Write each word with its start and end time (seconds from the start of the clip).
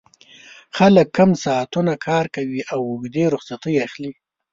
خلک 0.77 1.07
کم 1.17 1.29
ساعتونه 1.43 1.93
کار 2.07 2.25
کوي 2.35 2.61
او 2.73 2.79
اوږدې 2.89 3.25
رخصتۍ 3.33 3.75
اخلي 3.87 4.11